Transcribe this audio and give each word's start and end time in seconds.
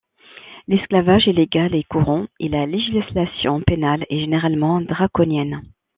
L’esclavage 0.67 1.27
est 1.27 1.31
légal 1.33 1.75
et 1.75 1.83
courant, 1.83 2.25
et 2.39 2.49
la 2.49 2.65
législation 2.65 3.61
pénale 3.61 4.03
est 4.09 4.19
généralement 4.21 4.81
draconienne. 4.81 5.61